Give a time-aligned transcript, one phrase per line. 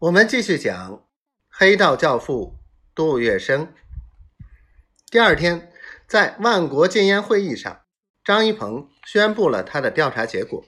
[0.00, 1.04] 我们继续讲
[1.48, 2.54] 黑道教父
[2.94, 3.66] 杜月笙。
[5.10, 5.72] 第二天，
[6.06, 7.80] 在万国禁烟会议上，
[8.22, 10.64] 张一鹏宣布了他的调查结果：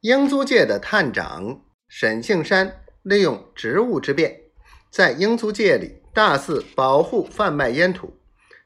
[0.00, 4.40] 英租界的探长沈庆山利用职务之便，
[4.88, 8.16] 在英租界里大肆保护贩卖烟土，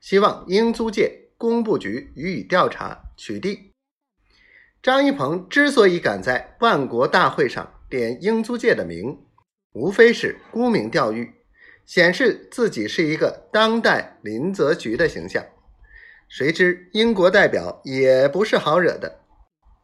[0.01, 3.73] 希望英租界工部局予以调查取缔。
[4.81, 9.25] 张一鹏之所以敢在万国大会上点英租界的名，
[9.77, 11.35] 无非是沽名钓誉，
[11.85, 15.45] 显示自己是一个当代林则徐的形象。
[16.29, 19.21] 谁知英国代表也不是好惹的，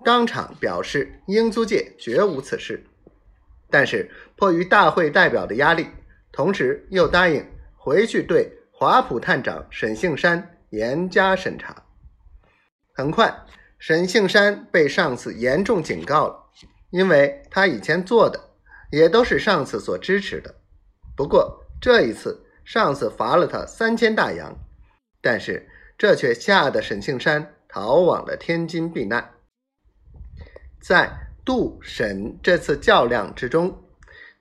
[0.02, 2.82] 当场表示英租界绝无此事。
[3.68, 5.86] 但是迫于大会代表的压力，
[6.32, 11.84] 同时又答应回去对华普探长沈杏山严加审查。
[12.94, 13.44] 很快，
[13.78, 16.50] 沈杏山被上司严重警告了，
[16.88, 18.51] 因为他以前做的。
[18.92, 20.54] 也都是上司所支持的，
[21.16, 24.54] 不过这一次上司罚了他三千大洋，
[25.22, 25.66] 但是
[25.96, 29.32] 这却吓得沈庆山逃往了天津避难。
[30.78, 31.10] 在
[31.42, 33.82] 杜沈这次较量之中，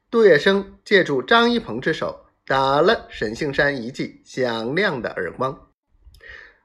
[0.10, 5.70] 杜月笙借助张一鹏之手打了沈庆山一记响亮的耳光。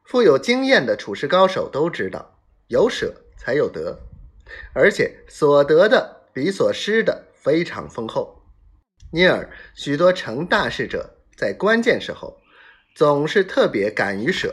[0.05, 4.00] 富有经验的处事高手都知道，有舍才有得，
[4.72, 7.27] 而且所得的比所失的。
[7.47, 8.42] 非常丰厚，
[9.12, 12.41] 因而许多成大事者在关键时候
[12.97, 14.53] 总是特别敢于舍。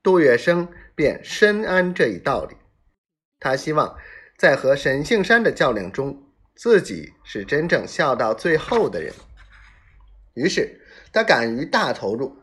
[0.00, 2.56] 杜月笙便深谙这一道理，
[3.40, 3.98] 他希望
[4.36, 6.22] 在和沈庆山的较量中，
[6.54, 9.12] 自己是真正笑到最后的人。
[10.34, 10.80] 于是
[11.12, 12.36] 他敢于大投入，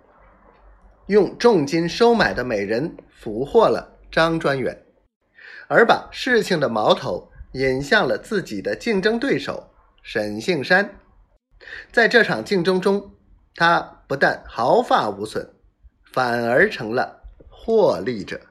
[1.08, 4.86] 用重金收买的美人俘获了张专员，
[5.70, 7.32] 而把事情的矛头。
[7.56, 9.72] 引向了自己的竞争对手
[10.04, 11.00] 沈杏山，
[11.90, 13.14] 在这场竞争中，
[13.56, 15.50] 他不但毫发无损，
[16.04, 18.42] 反而成了获利者。